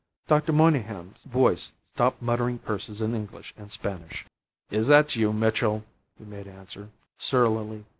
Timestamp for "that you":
4.87-5.31